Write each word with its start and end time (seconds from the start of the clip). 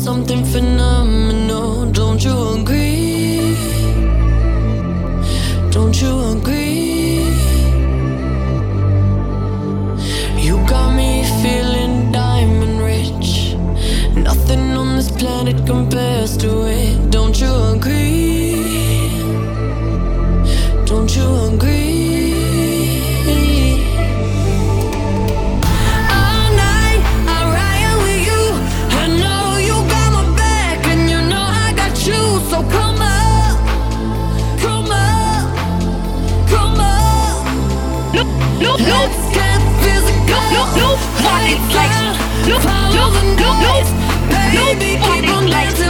something 0.00 0.42
phenomenal. 0.46 1.84
Don't 1.92 2.24
you 2.24 2.36
agree? 2.60 3.54
Don't 5.70 6.00
you 6.00 6.12
agree? 6.34 7.20
You 10.46 10.56
got 10.66 10.94
me 10.94 11.22
feeling 11.42 12.10
diamond 12.12 12.80
rich. 12.80 13.54
Nothing 14.16 14.74
on 14.80 14.96
this 14.96 15.10
planet 15.10 15.66
compares 15.66 16.34
to 16.38 16.50
it. 16.66 17.10
Don't 17.10 17.38
you 17.38 17.52
agree? 17.74 17.99
Nobody's 40.76 41.74
like, 41.74 41.90
nobody's 42.46 42.66
like, 42.66 43.40
nobody's 43.40 43.90
like, 45.00 45.24
nobody's 45.24 45.80
like, 45.80 45.89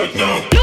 Listen 0.00 0.59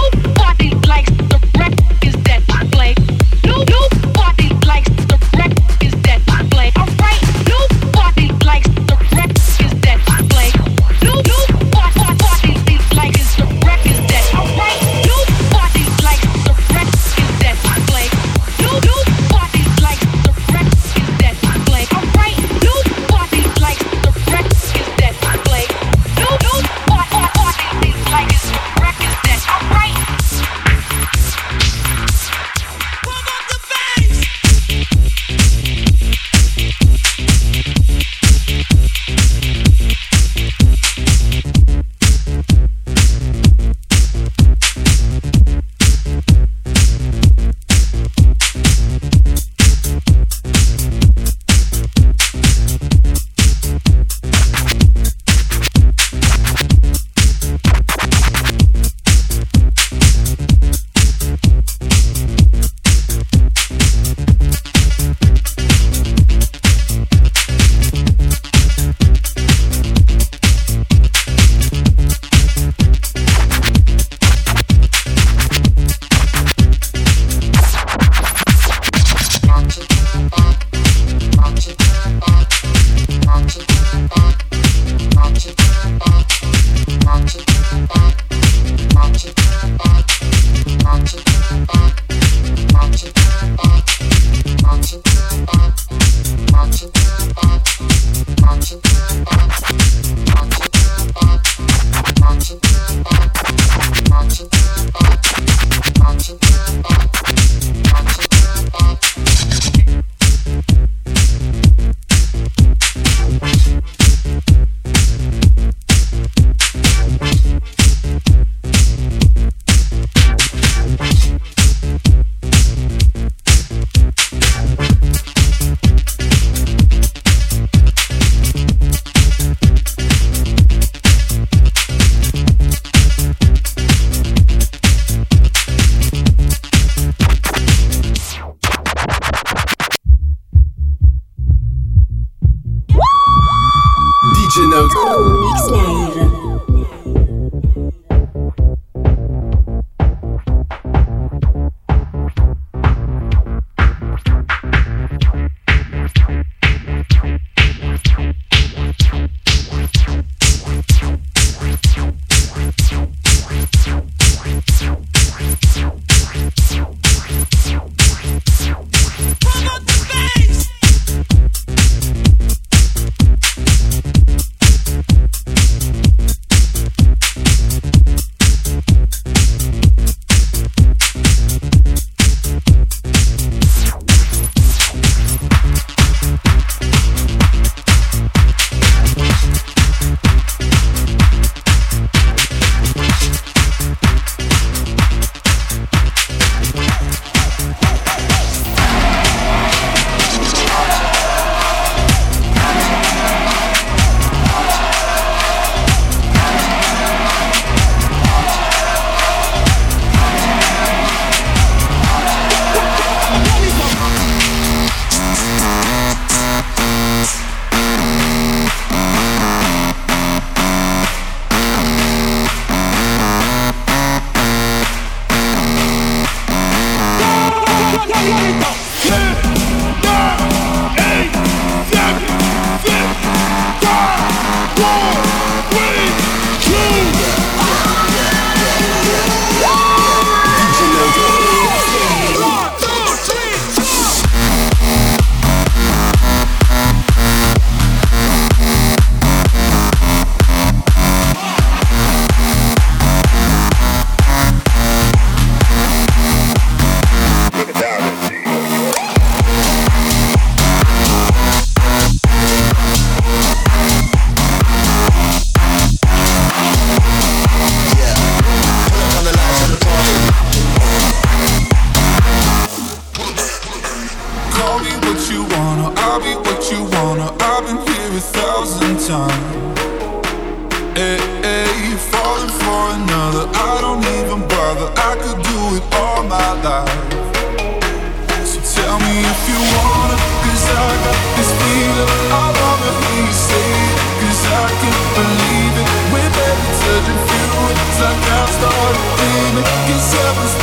Make 299.57 299.89
yourself 299.89 300.56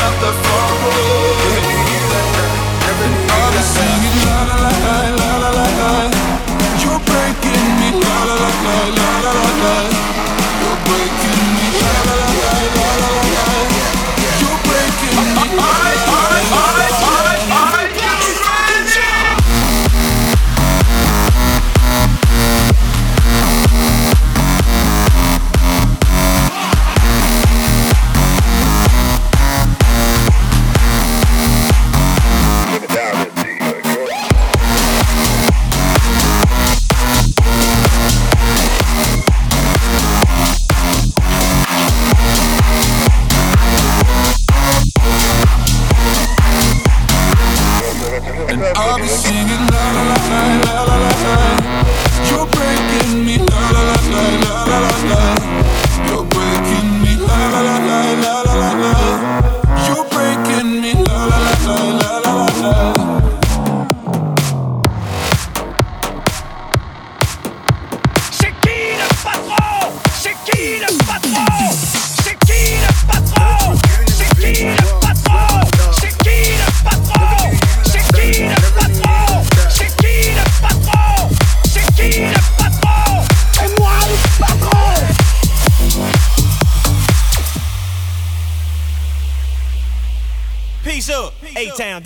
Peace 90.94 91.10
up, 91.10 91.34
A-Town. 91.56 92.04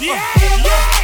Yeah, 0.00 0.20
yeah 0.64 0.97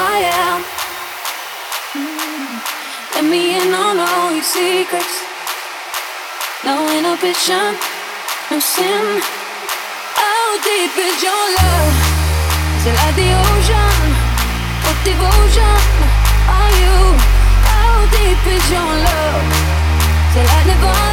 I 0.00 0.16
am. 0.32 0.60
Hmm. 1.92 2.56
Let 3.14 3.24
me 3.28 3.60
in 3.60 3.68
on 3.74 4.00
all 4.00 4.32
your 4.32 4.42
secrets. 4.42 5.14
No 6.64 6.76
inhibition, 6.96 7.76
no 8.50 8.58
sin. 8.60 9.20
How 10.16 10.46
deep 10.64 10.94
is 10.96 11.16
your 11.20 11.44
love? 11.60 11.94
Is 12.80 12.86
it 12.88 12.96
like 12.96 13.16
the 13.20 13.30
ocean? 13.44 14.00
What 14.84 14.98
devotion 15.04 15.80
are 16.48 16.72
you? 16.80 16.96
How 17.68 17.94
deep 18.16 18.42
is 18.56 18.64
your 18.72 18.92
love? 19.08 19.44
Is 20.30 20.36
it 20.40 20.46
like 20.48 20.64
divine? 20.64 21.09